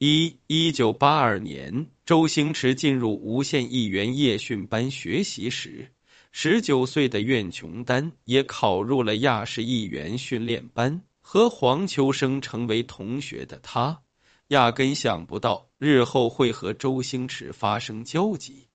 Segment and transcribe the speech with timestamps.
[0.00, 5.90] 一一九八二年，周星驰进入无线艺员夜训班学习时，
[6.30, 11.02] 十九岁的苑琼丹也考入了亚视艺员训练班。
[11.20, 14.00] 和黄秋生成为同学的他，
[14.46, 18.68] 压根想不到日后会和周星驰发生交集。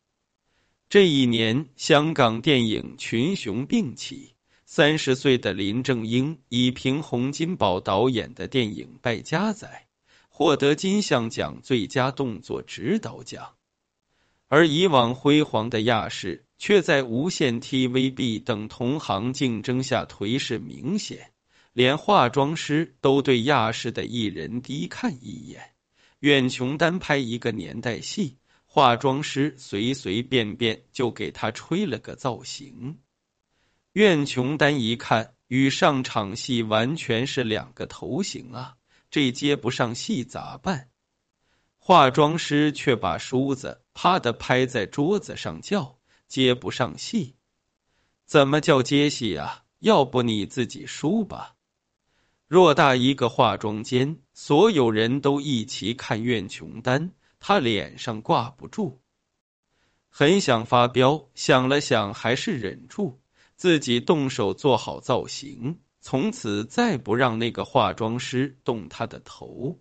[0.90, 4.34] 这一年，香港电影群雄并起，
[4.66, 9.68] 三十岁的林正英以凭洪金宝导演的电影《败家仔》
[10.36, 13.54] 获得金像奖最佳动作指导奖，
[14.48, 21.30] 而以往辉煌的亚视却在无线 TVB 等同行竞争下颓势明显。
[21.72, 25.76] 连化妆师都对亚视的艺人低看一眼。
[26.18, 32.98] 苑琼丹拍一个年代戏，化妆师随随便便就给他吹了个造型。
[33.92, 38.78] 苑琼丹一看，与上场戏完全是两个头型啊！
[39.14, 40.90] 这接不上戏咋办？
[41.78, 47.36] 化妆师却把梳子啪的拍在桌子上，叫接不上戏。
[48.26, 49.66] 怎么叫接戏啊？
[49.78, 51.54] 要不你自己梳吧。
[52.50, 59.00] 偌大一个化妆间，所有人都一起看苑琼丹，他脸上挂不住，
[60.10, 63.20] 很想发飙，想了想，还是忍住，
[63.56, 69.80] 自己动手做好造型，从此再不让那个化妆师动他的头。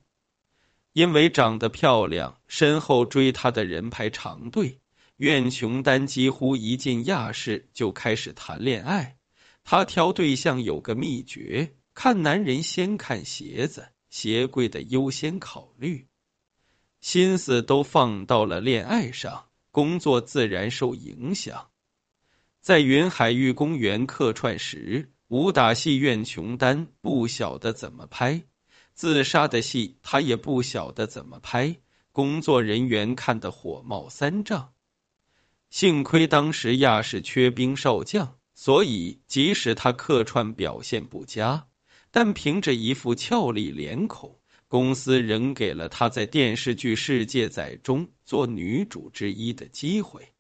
[0.93, 4.81] 因为长得漂亮，身后追她的人排长队。
[5.17, 9.17] 苑琼丹几乎一进亚视就开始谈恋爱，
[9.65, 11.75] 他挑对象有个秘诀。
[11.93, 16.07] 看男人先看鞋子，鞋柜的优先考虑，
[17.01, 21.69] 心思都放到了恋爱上，工作自然受影响。
[22.61, 28.43] 在云海玉公园客串时，武打戏苑琼丹不晓得怎么拍，
[28.93, 31.77] 自杀的戏他也不晓得怎么拍，
[32.13, 34.75] 工作人员看得火冒三丈。
[35.71, 41.67] 幸亏当时亚视缺兵少将，所以即使他客串表现不佳。
[42.11, 44.39] 但凭着一副俏丽脸孔，
[44.69, 50.35] 公司仍给了她在电视剧《世界仔》中做女主之一的机会。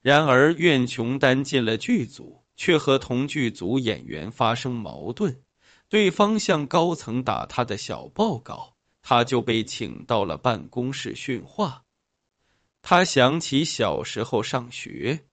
[0.00, 5.42] 然而，苑琼丹进了剧组，却和同剧组演员发生矛盾，
[5.88, 11.84] 对方向高层打他的小报告，他就被请到了办公室训话。
[12.82, 15.26] 他想起小时候上学，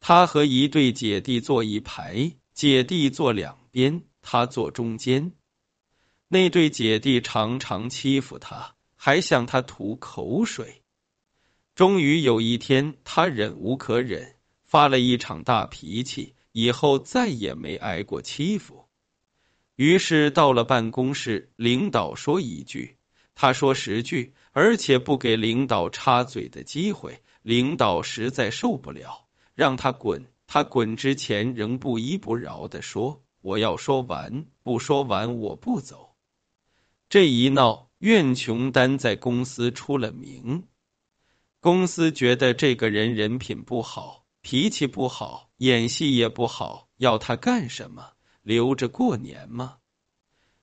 [0.00, 4.04] 他和一对姐弟坐一排，姐弟坐两边。
[4.26, 5.32] 他坐中间，
[6.28, 10.82] 那对姐弟常常欺负他，还向他吐口水。
[11.74, 14.33] 终于有一天，他忍无可忍，
[14.74, 18.86] 发了一场大脾气，以后再也没挨过欺负。
[19.76, 22.96] 于是到了办公室，领导说一句，
[23.36, 27.22] 他说十句，而且不给领导插嘴的机会。
[27.42, 30.26] 领导实在受不了，让他滚。
[30.48, 33.22] 他滚之前，仍不依不饶的说。
[33.42, 36.16] 我要说完，不说完我不走。
[37.08, 40.64] 这一闹，苑琼丹在公司出了名。
[41.60, 48.10] 公司觉得这个人人品不好，脾气不好，演戏也不好，要他干什么？
[48.42, 49.78] 留着过年吗？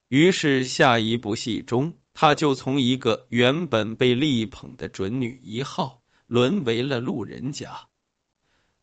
[0.08, 7.88] 于是下一部戏中，他就从一个原本被力捧的准女一号，沦为了路人甲。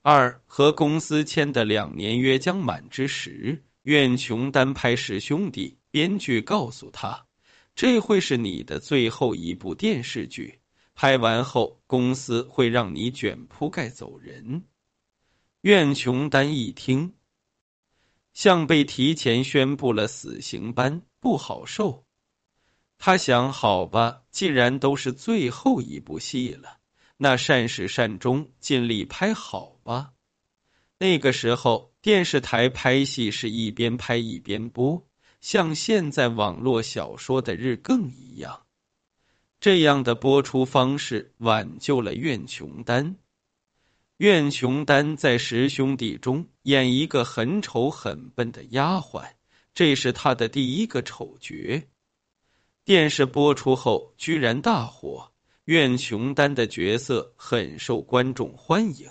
[0.03, 3.63] 二和公司签的两年约将满之时。
[3.83, 7.25] 苑琼丹拍《十兄弟》，编剧告诉他，
[7.77, 10.59] 这会是你的最后一部电视剧，
[10.97, 14.65] 拍完后公司会让你卷铺盖走人。
[15.61, 17.15] 苑琼丹一听，
[18.33, 22.05] 像被提前宣布了死刑般不好受。
[22.99, 26.79] 他想，好吧，既然都是最后一部戏了，
[27.17, 30.13] 那善始善终，尽力拍好吧。
[30.99, 31.89] 那个时候。
[32.01, 35.05] 电视台拍戏是一边拍一边播，
[35.41, 38.67] 像现在网络小说的日更一样。
[39.59, 43.17] 这样的播出方式挽救了苑琼丹。
[44.19, 49.31] 苑琼丹在《十兄弟》中演一个很丑很笨的丫鬟，
[49.75, 51.85] 这是她的第一个丑角。
[52.85, 55.31] 电视播出后居然大火，
[55.67, 59.09] 苑琼丹的角色很受观众欢迎。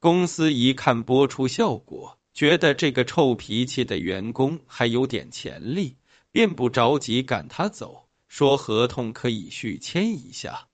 [0.00, 5.96] 公司一看播出效果，觉得这个臭脾气的员工还有点潜力，
[6.30, 10.68] 便不着急赶他走，说合同可以续签一下。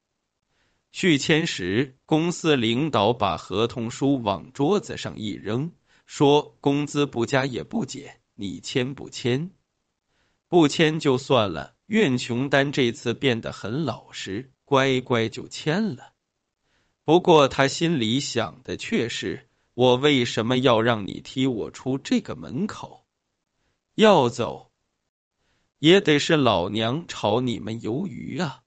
[0.93, 5.73] 续签时，公司领导把合同书往桌子上一扔，
[6.05, 9.51] 说工资不加也不减，你签不签？
[10.49, 11.77] 不签就算了。
[11.87, 16.13] 苑琼丹这次变得很老实，乖乖就签了。
[17.05, 23.05] 不过他心里想的却是：我为什么要让你踢我出这个门口？
[23.95, 24.71] 要走，
[25.79, 28.63] 也得是老娘炒你们鱿鱼啊！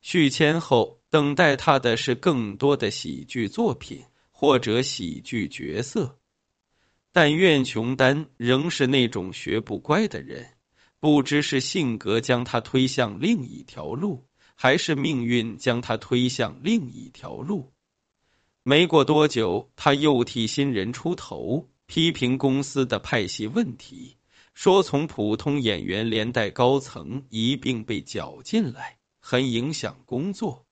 [0.00, 4.02] 续签后，等待他的是更多的喜剧作品
[4.32, 6.18] 或者喜剧角色。
[7.12, 10.54] 但苑琼丹仍是那种学不乖的人，
[10.98, 14.26] 不知是性格将他推向另一条路，
[14.56, 17.72] 还是命运将他推向另一条路。
[18.64, 24.16] 没过多久，他又替新人出头，批评公司的派系问题，
[24.52, 30.63] 说从普通演员连带高层一并被搅进来，很影响工作。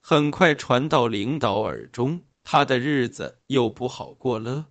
[0.00, 4.66] 很快传到领导耳中，他的日子又不好过了。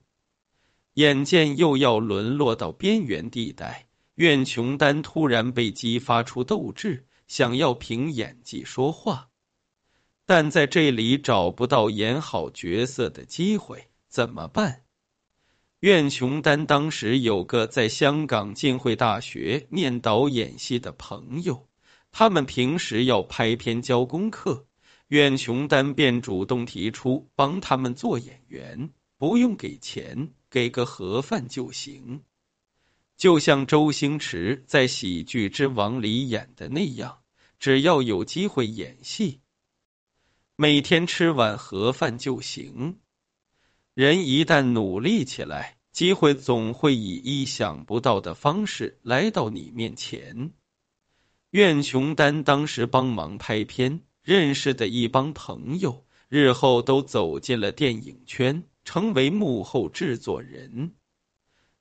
[0.96, 9.30] 眼见又要沦落到边缘地带，苑琼丹突然被激发出斗志，想要凭演技说话，
[10.26, 14.82] 但在这里找不到演好角色的机会，怎么办？
[15.80, 21.70] 苑琼丹当时有个在香港浸会大学念导演系的朋友，
[22.12, 24.66] 他们平时要拍片交功课，
[25.10, 28.90] 苑琼丹便主动提出帮他们做演员，
[29.20, 30.32] 不用给钱。
[30.52, 32.24] 给个盒饭就行，
[33.16, 37.20] 就像周星驰在《喜剧之王》里演的那样，
[37.60, 39.42] 只要有机会演戏，
[40.56, 42.98] 每天吃碗盒饭就行。
[43.94, 50.52] 人一旦努力起来，机会总会以意想不到的方式来到你面前。
[51.52, 58.64] 苑琼丹当时帮忙拍片，认识的一帮朋友，日后都走进了电影圈。
[58.86, 60.92] 成为幕后制作人，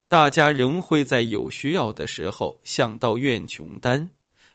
[0.08, 4.08] 大家仍会在有需要的时候想到苑琼丹，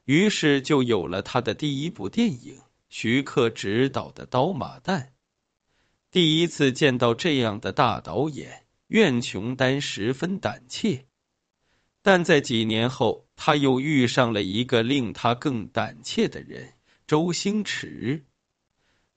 [0.05, 2.59] 于是就有了他的第一部电影——
[2.89, 5.01] 徐克执导的《刀马旦》。
[6.09, 11.05] 第一次见到这样的大导演，苑琼丹十分胆怯，
[12.01, 16.73] 但在几年后，他又遇上了一个令他更胆怯的人——
[17.13, 18.25] 周星驰。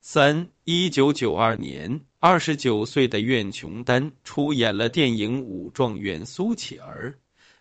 [0.02, 7.12] 三一九九二年，二十九岁的苑琼丹出演了电影《武状元苏乞儿》，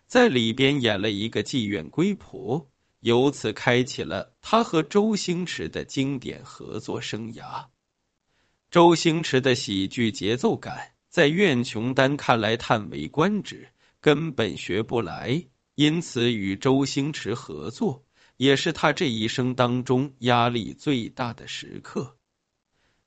[0.06, 2.68] 在里边演了一个妓院龟婆，
[3.00, 7.68] 由此开启了他和周星驰的经典合作生涯。
[8.70, 13.70] 周星驰的喜剧节奏感在苑琼丹看来叹为观止，
[14.02, 15.46] 根本学不来，
[15.76, 18.04] 因此与周星驰合作
[18.36, 22.16] 也是他这一生当中压力最大的时刻。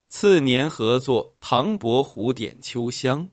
[0.08, 3.28] 次年合作《唐伯虎点秋香》，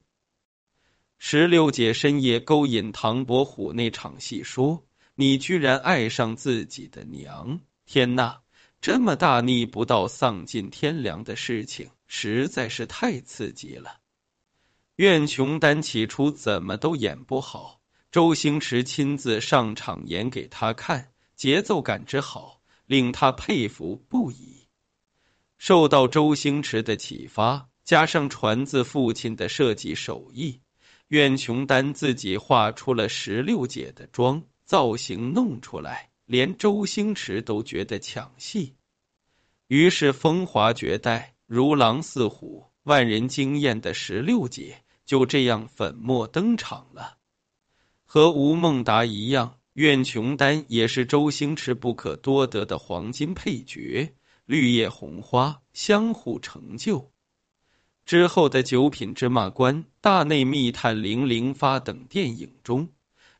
[1.18, 4.84] 石榴姐深夜勾引唐伯虎那场戏，说
[5.16, 7.60] ：“你居然爱上自己的娘！
[7.86, 8.40] 天呐，
[8.82, 14.00] 这么大逆不道、丧尽天良的事情，实在是太刺激了。”
[14.96, 24.66] 苑琼丹起初怎么都演不好，周星驰亲自上场演给他看，节奏感之好，令他佩服不已。
[25.58, 30.60] 受到周星驰的启发，加上传自父亲的设计手艺，
[31.08, 38.74] 苑琼丹自己画出了石榴姐的妆造型，弄出来连周星驰都觉得抢戏。
[39.66, 47.18] 于是风华绝代、如狼似虎、万人惊艳的石榴姐就这样粉墨登场了。
[48.04, 54.14] 和吴孟达一样，苑琼丹也是周星驰不可多得的黄金配角。
[54.46, 57.12] 绿叶红花相互成就
[58.06, 62.88] 之后的《九品芝麻官》《大内密探零零发》等电影中，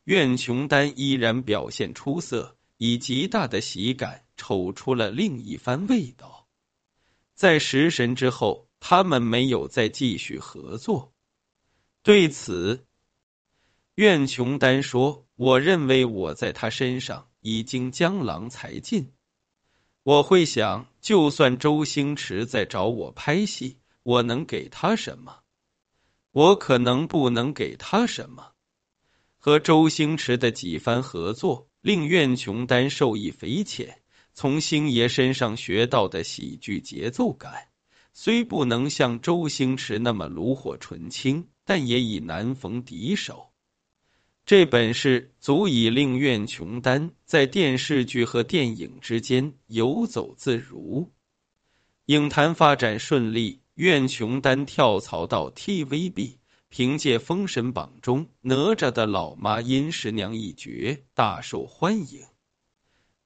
[0.03, 6.47] 苑琼丹依然表现出色，以极大的喜感瞅出了另一番味道。
[7.33, 11.13] 在《食神》之后，他们没有再继续合作。
[12.03, 12.85] 对此，
[13.95, 19.13] 苑琼丹说：“我认为我在他身上已经江郎才尽。”
[20.03, 25.39] 我会想，就算周星驰在找我拍戏，我能给他什么？
[26.31, 28.51] 我可能不能给他什么。
[29.37, 34.01] 和周星驰的几番合作，令苑琼丹受益匪浅。
[34.33, 37.69] 从星爷身上学到的喜剧节奏感，
[38.13, 43.51] 虽不能像周星驰那么炉火纯青，但也已难逢敌手。
[44.47, 51.11] 这本事足以令苑琼丹在电视剧和电影之间游走自如。
[52.05, 56.37] 影坛发展顺利，苑琼丹跳槽到 TVB，
[56.69, 62.21] 凭借《封神榜》中哪吒的老妈殷十娘一角大受欢迎。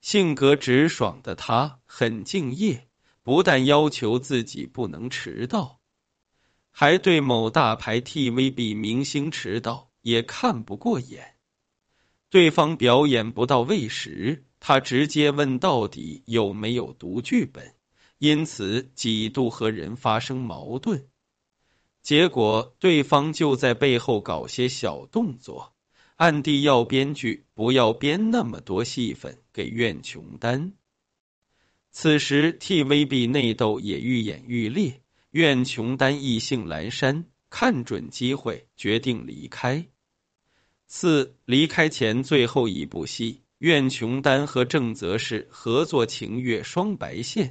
[0.00, 2.88] 性格直爽的他很敬业，
[3.22, 5.78] 不但要求自己不能迟到，
[6.72, 11.36] 还对某大牌 TVB 明星迟到也看不过眼。
[12.28, 17.74] 对方表演不到位时，他直接问到底有没有读剧本，
[18.18, 21.08] 因此几度和人发生矛盾。
[22.02, 25.74] 结果对方就在背后搞些小动作，
[26.16, 30.72] 暗地要编剧不要编那么多戏份给苑琼丹。
[31.90, 39.86] 此时 TVB 内斗也愈演愈烈，苑琼丹意兴阑珊，看准机会决定离开。
[40.94, 47.48] 四离开前最后一部戏，苑琼丹和郑则仕合作《情月双白线》。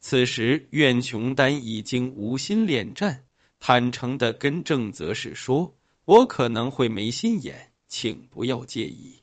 [0.00, 3.24] 此时苑琼丹已经无心恋战，
[3.58, 5.74] 坦诚的跟郑则仕说
[6.04, 9.22] ：“我可能会没心眼，请不要介意。”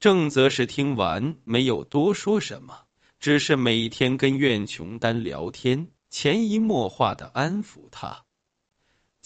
[0.00, 2.80] 郑则仕听完没有多说什么，
[3.20, 8.25] 只是每天跟苑琼丹聊天，潜移默化的安抚他。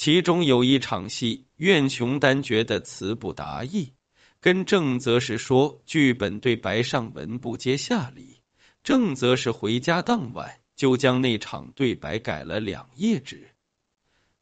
[0.00, 3.92] 其中有一场戏，苑琼丹觉得词不达意，
[4.40, 8.40] 跟郑则仕说剧本对白上文不接下礼。
[8.82, 13.50] 郑则仕回家当晚就将那场对白改了两页纸。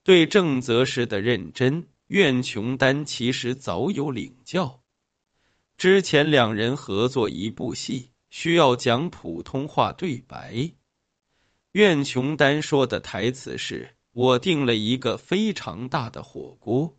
[0.04, 4.80] 对郑则仕的认真，苑琼丹其实早有领教。
[5.76, 10.70] 之前两人合作一部戏，需要讲普通话对白，
[11.72, 13.96] 苑琼丹说的台词是。
[14.18, 16.96] 我订了一个非常大的火锅，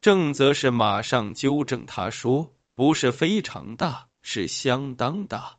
[0.00, 5.58] 郑则是马上纠正他说：“不是非常大，是相当大。”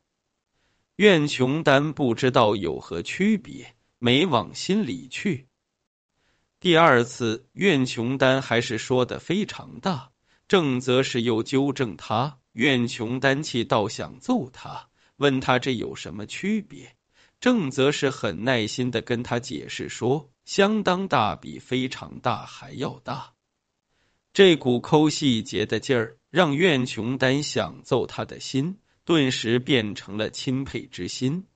[0.97, 5.47] 苑琼丹不知道有何区别，没往心里去。
[6.59, 10.11] 第二次，苑琼丹还是说的非常大，
[10.49, 16.97] 郑则是又纠正他，苑琼丹气到想揍他，问他这有什么区别？
[17.39, 20.29] 郑则是很耐心的跟他解释说。
[20.47, 23.33] 相当大，比非常大还要大。
[24.31, 31.47] 这股抠细节的劲儿，让苑琼丹想揍他的心，顿时变成了钦佩之心。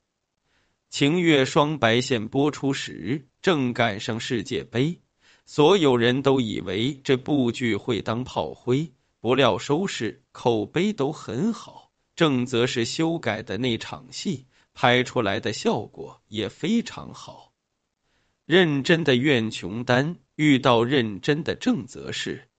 [0.90, 5.00] 晴月双白线播出时，正赶上世界杯，
[5.46, 11.94] 所有人都以为这部剧会当炮灰，不料收视口碑都很好。
[12.14, 17.51] 正则是修改的那场戏，拍出来的效果也非常好。
[18.52, 22.50] 认真的苑琼丹遇到认真的郑则仕，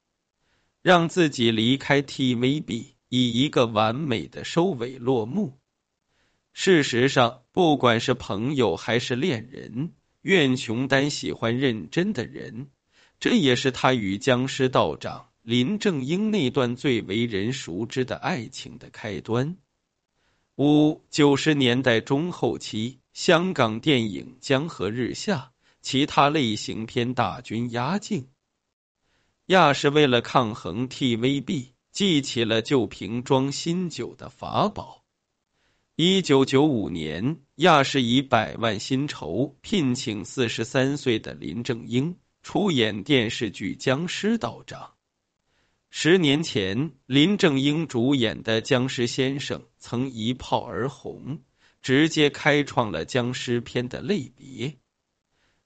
[0.80, 5.58] 让自己离开 TVB，以一个完美的收尾落幕。
[6.54, 12.68] 事实上，不管是朋友还是恋人，苑琼丹喜欢认真的人，
[13.20, 19.58] 这也是他与僵尸道长林正英那段最为人熟知的爱情的开端。
[20.56, 25.50] 五九十年代中后期，香港电影江河日下。
[25.82, 28.28] 其他类型片大军压境，
[29.46, 35.04] 亚视为了抗衡 TVB，记起了旧瓶装新酒的法宝。
[35.96, 44.80] 一九九五年，亚视以百万薪酬聘请四十三岁的林正英出演电视剧《僵尸道长》。
[45.90, 51.40] 十年前，林正英主演的《僵尸先生》曾一炮而红，
[51.82, 54.78] 直接开创了僵尸片的类别。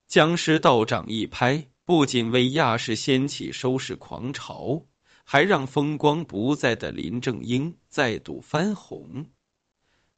[0.08, 4.86] 僵尸道长一拍，不仅为亚视掀起收视狂潮，
[5.24, 9.26] 还让风光不再的林正英再度翻红。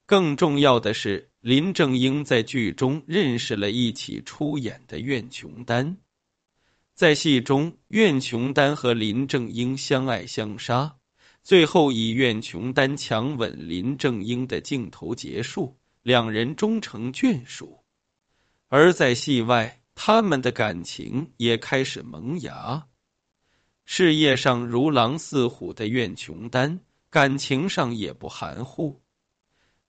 [0.04, 5.97] 更重要的是，林正英在剧中认识了一起出演的苑琼丹。
[6.95, 10.97] 在戏中，苑琼丹和林正英相爱相杀，
[11.42, 17.83] 最后以苑琼丹强吻林正英的镜头结束，两人终成眷属。
[18.69, 22.87] 而在戏外，他们的感情也开始萌芽。
[23.87, 29.01] 事业上如狼似虎的苑琼丹，感情上也不含糊。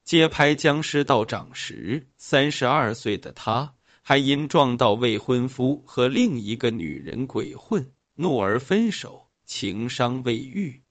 [0.05, 10.81] 接拍《僵尸道长》时，三十二岁的他还因撞到未婚夫和另一个女人鬼混，怒而分手，情伤未愈。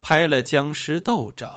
[0.00, 1.50] 拍了《僵尸道长》，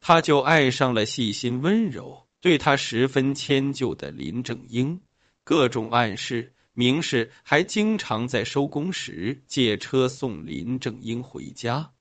[0.00, 2.28] 他就爱上了细心温柔。
[2.42, 5.00] 对他十分迁就的林正英，
[5.44, 11.92] 各种暗示明示，还经常在收工时借车送林正英回家。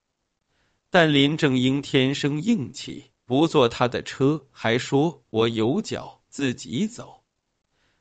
[0.89, 7.23] 但林正英天生硬气，不坐他的车，还说我有脚自己走。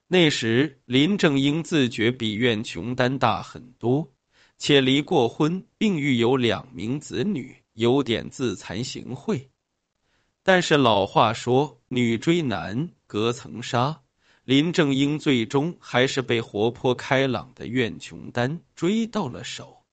[0.09, 4.15] 那时林正英自觉比苑琼丹大很多，
[4.57, 9.49] 且离过婚，并育有两名子女，有点自惭形秽。
[10.53, 14.03] 但是老话说，女追男隔层纱。
[14.43, 19.85] 林正英最终还是被活泼开朗的苑琼丹追到了手，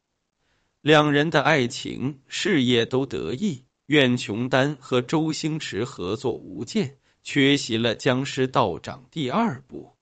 [0.82, 3.66] 两人的爱情事业都得意。
[3.86, 9.94] 苑琼丹和周星驰合作无间，缺席了《僵尸道长》第二部。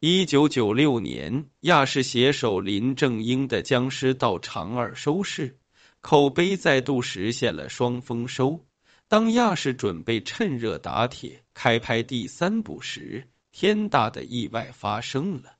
[0.00, 5.56] 一九九六年，亚视携手林正英的《僵尸道长二》收视，
[6.02, 8.66] 口碑再度实现了双丰收。
[9.12, 15.58] 当亚视准备趁热打铁开拍第三部时，天大的意外发生了。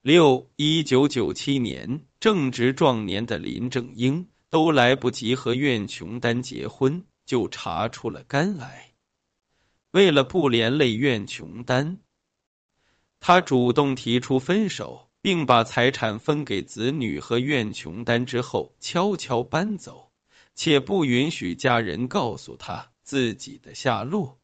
[0.00, 8.94] 六一九九七年，正值壮年的林正英都来不及和苑琼丹结婚，就查出了肝癌。
[9.90, 11.98] 为了不连累苑琼丹，
[13.20, 20.12] 他主动提出分手，并把财产分给子女和苑琼丹之后，悄悄搬走，
[20.54, 24.38] 且不允许家人告诉他自己的下落。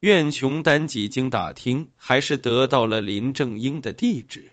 [0.00, 4.52] 苑琼丹几经打听，还是得到了林正英的地址。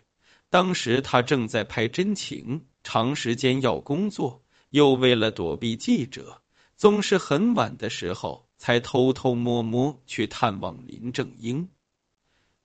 [0.50, 6.42] 当时他正在拍真情，长时间要工作，又为了躲避记者，
[6.76, 11.70] 总是很晚的时候才偷偷摸摸去探望林正英。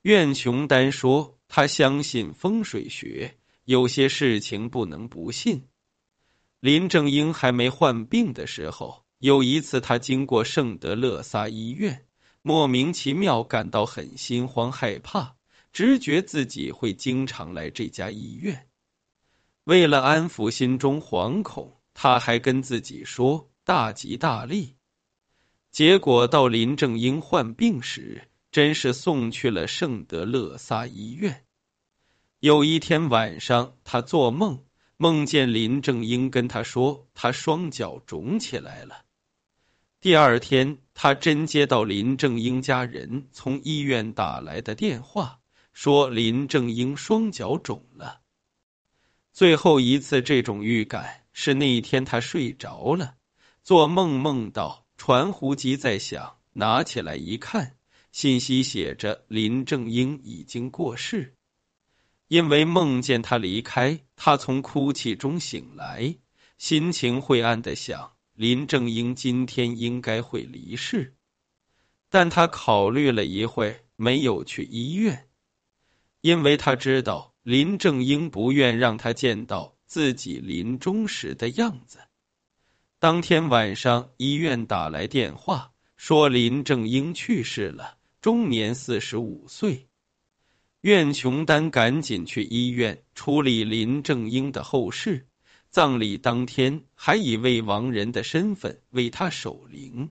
[0.03, 5.69] 苑琼丹说：“他相信风水学，有些事情不能不信。”
[6.63, 12.07] 林正英还没患病的时候，有一次他经过圣德勒萨医院。
[12.41, 15.35] 莫名其妙感到很心慌害怕，
[15.73, 18.69] 直觉自己会经常来这家医院。
[19.65, 24.77] 为了安抚心中惶恐，他还跟自己说大吉大利。
[25.73, 31.45] 结果到林正英患病时，真是送去了圣德勒萨医院。
[32.39, 34.65] 有一天晚上，他做梦，
[35.03, 39.05] 梦见林正英跟他说，他双脚肿起来了。
[40.01, 45.41] 第二天，他真接到林正英家人从医院打来的电话，
[45.73, 48.21] 说林正英双脚肿了。
[49.33, 53.17] 最后一次这种预感是那一天他睡着了，
[53.65, 57.75] 做梦梦到传呼机在响，拿起来一看，
[58.13, 61.35] 信息写着林正英已经过世。
[62.33, 66.17] 因为梦见他离开，他从哭泣中醒来，
[66.57, 68.15] 心情灰暗的想。
[68.33, 71.15] 林正英今天应该会离世，
[72.09, 75.29] 但他考虑了一会，没有去医院，
[76.23, 81.99] 因为他知道林正英不愿让他见到自己临终时的样子。
[82.99, 89.87] 当天晚上，医院打来电话，说林正英去世了，终年四十五岁。
[90.83, 95.29] 苑琼丹赶紧去医院处理林正英的后事。
[95.71, 100.11] 葬礼当天，还以未亡人的身份为他守灵。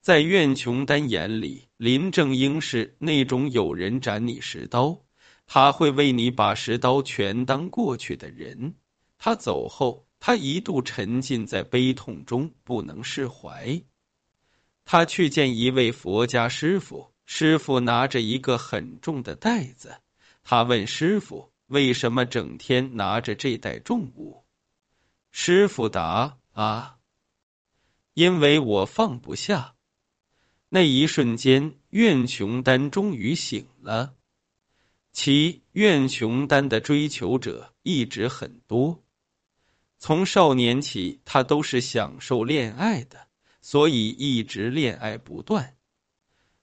[0.00, 5.04] 在苑琼丹眼里，林正英是那种有人斩你十刀，
[5.46, 8.74] 他会为你把十刀全当过去的人。
[9.16, 13.80] 他走后，他一度沉浸在悲痛中，不能释怀。
[14.84, 20.00] 他去见一位佛家师傅，师傅拿着一个很重的袋子，
[20.44, 24.46] 他问师傅：“为什么整天拿着这袋重物？”
[25.30, 26.96] 师傅答：“啊，
[28.14, 29.74] 因为我放不下。”
[30.70, 34.14] 那一瞬间，苑琼丹终于醒了。
[35.12, 39.04] 其苑琼丹的追求者一直很多，
[39.98, 43.28] 从少年起，他都是享受恋爱的，
[43.60, 45.74] 所以一直恋爱不断。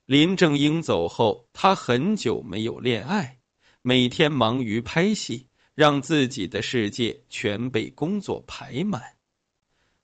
[0.05, 3.39] 林正英走后，他很久没有恋爱，
[3.81, 5.47] 每天忙于拍戏。
[5.75, 9.17] 让自己的世界全被工作排满。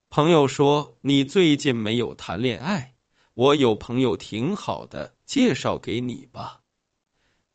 [0.10, 2.94] 朋友说：“你最近没有谈恋爱，
[3.34, 6.60] 我有朋友挺好的，介绍给你吧。”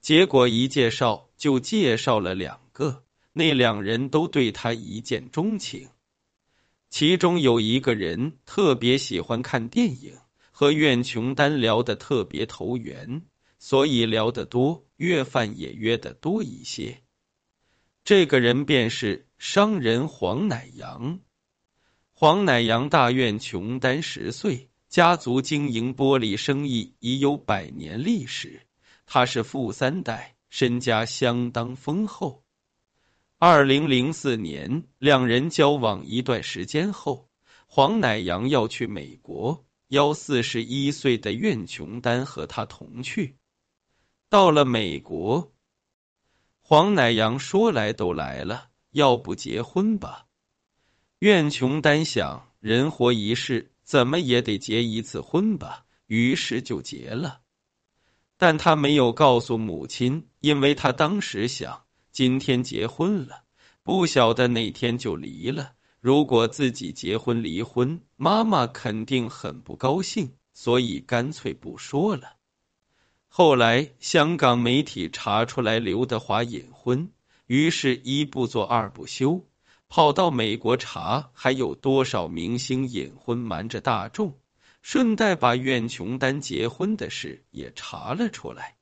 [0.00, 3.04] 结果一介绍就介绍了两个，
[3.35, 5.90] 那两人都对他一见钟情。
[6.88, 10.16] 其中有一个人特别喜欢看电影，
[10.58, 13.20] 和苑琼丹聊得特别投缘，
[13.58, 17.02] 所以聊得多，约饭也约得多一些。
[18.04, 21.20] 这个人便是商人黄乃阳。
[22.14, 28.62] 黄乃阳大院琼丹十岁，家族经营玻璃生意已有百年历史。
[29.04, 32.44] 他是富三代，身家相当丰厚。
[33.36, 37.28] 二零零四年，两人交往一段时间后，
[37.66, 43.37] 黄乃阳要去美国，邀四十一岁的苑琼丹和他同去。
[44.29, 45.53] 到了美国。
[46.61, 50.27] 黄乃阳说：“来都来了，要不结婚吧？”
[51.20, 57.42] 苑琼丹想，人活一世，怎么也得结一次婚吧，于是就结了。
[58.37, 63.44] 但他没有告诉母亲，因为他当时想，今天结婚了，
[63.85, 65.75] 不晓得哪天就离了。
[66.00, 72.37] 如果自己结婚离婚，妈妈肯定很不高兴，所以干脆不说了。
[73.28, 77.11] 后来香港媒体查出来刘德华隐婚，
[77.46, 79.46] 于是一不做二不休。
[79.88, 84.38] 跑到美国查还有多少明星隐婚瞒着大众，
[84.82, 88.76] 顺带把苑琼丹结婚的事也查了出来。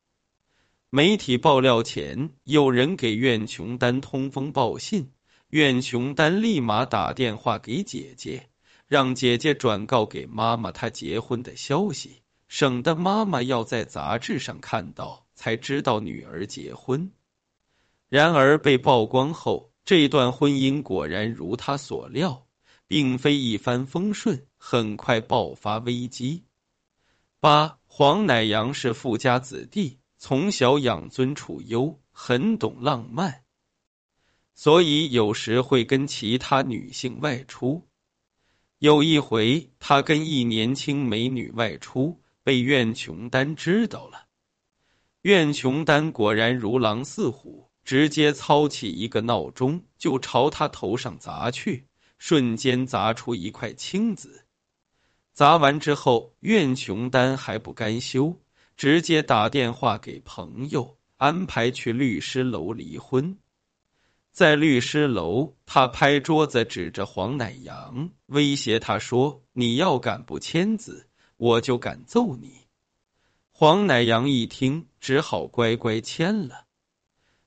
[0.89, 5.11] 媒体爆料前，有人给苑琼丹通风报信，
[5.55, 8.49] 苑琼丹立马打电话给姐姐，
[8.89, 17.13] 让姐姐转告给妈妈她结婚的消息，省得妈妈要在杂志上看到才知道女儿结婚。
[18.09, 19.71] 然而被曝光后。
[19.85, 22.47] 这段婚姻果然如他所料，
[22.89, 26.43] 并非一帆风顺，很快爆发危机。
[27.39, 33.44] 八黄乃阳是富家子弟，从小养尊处优，很懂浪漫，
[34.55, 37.87] 所以有时会跟其他女性外出。
[38.79, 44.27] 有一回，他跟一年轻美女外出，被苑琼丹知道了。
[45.23, 47.71] 苑琼丹果然如狼似虎。
[47.85, 51.87] 直接操起一个闹钟，就朝他头上砸去，
[52.17, 54.47] 瞬间砸出一块青紫。
[55.35, 58.41] 砸完之后，苑琼丹还不甘休，
[58.79, 63.37] 直接打电话给朋友，安排去律师楼离婚。
[64.35, 72.51] 在律师楼，他拍桌子，指着黄乃阳，威胁他说：“你要敢不签字，我就敢揍你。”
[73.55, 76.65] 黄乃阳一听，只好乖乖签了。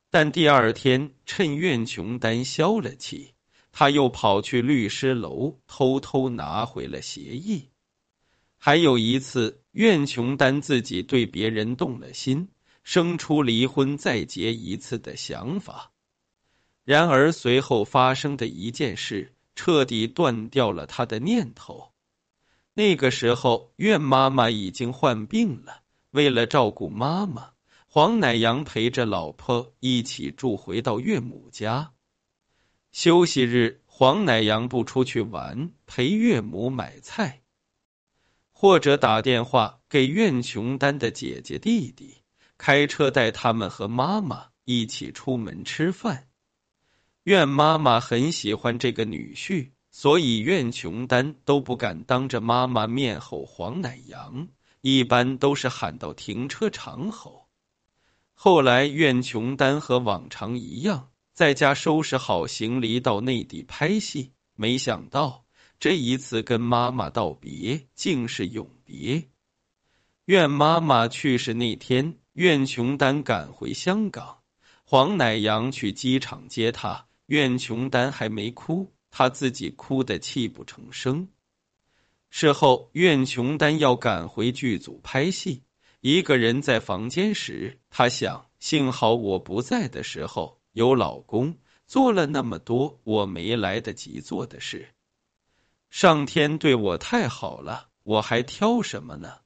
[0.09, 3.33] 但第二天，趁苑琼丹消了气，
[3.73, 7.67] 他又跑去律师楼偷偷拿回了协议。
[8.57, 12.47] 还有一次，苑琼丹自己对别人动了心，
[12.85, 15.91] 生出离婚再结一次的想法。
[16.87, 21.91] 然而随后发生的一件事，彻底断掉了他的念头。
[22.73, 27.49] 那个时候，苑妈妈已经患病了，为了照顾妈妈。
[27.87, 31.91] 黄乃阳陪着老婆一起住回到岳母家。
[32.93, 37.41] 休息日，黄乃阳不出去玩，陪岳母买菜，
[38.53, 42.23] 或者打电话给苑琼丹的姐姐弟弟，
[42.57, 46.26] 开车带他们和妈妈一起出门吃饭。
[47.27, 54.47] 苑妈妈很喜欢这个女婿，所以苑琼丹都不敢当着妈妈面吼黄乃阳，
[54.79, 57.49] 一般都是喊到停车场吼。
[58.33, 64.31] 后来，苑琼丹和往常一样，在家收拾好行李到内地拍戏。
[64.55, 65.43] 没想到
[65.81, 69.27] 这一次跟妈妈道别，竟是永别。
[70.23, 74.37] 苑妈妈去世那天，苑琼丹赶回香港，
[74.85, 77.03] 黄乃阳去机场接她。
[77.27, 81.29] 苑琼丹还没哭，她自己哭得泣不成声。
[82.29, 85.63] 事后，苑琼丹要赶回剧组拍戏。
[85.99, 94.93] 一个人在房间时，他想：幸好我不在的时候有老公，做了那么多我没来得及做的事。
[95.89, 99.39] 上天对我太好了，我还挑什么呢？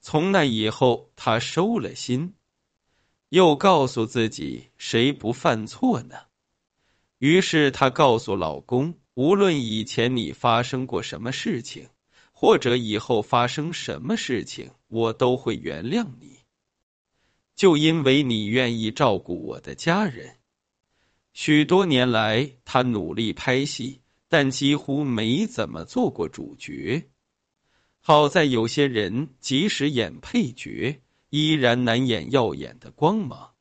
[0.00, 2.34] 从那以后，他收了心，
[3.30, 6.16] 又告诉自己：谁不犯错呢？
[7.24, 11.88] 于是她告诉老公：无论以前你发生过什么事情。
[12.36, 16.40] 或者以后发生什么事情，我都会原谅你，
[17.56, 20.36] 就因为你愿意照顾我的家人。
[21.32, 27.08] 许多年来，他努力拍戏，但几乎没怎么做过主角。
[28.00, 33.53] 好在有些人即使演配角，依然难掩耀眼的光芒。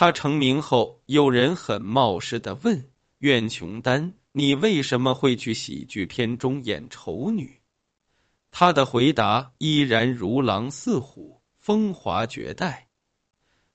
[0.00, 7.60] 他成名后，有人很冒失的问苑琼丹：“你为什么会去喜剧片中演丑女？”
[8.52, 12.86] 他的回答依然如狼似虎，风华绝代。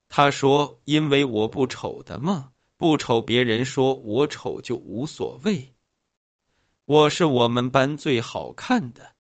[0.07, 5.75] 他说：“因为我不丑的嘛，不丑，别人说我丑就无所谓。
[6.85, 9.13] 我是我们班最好看的，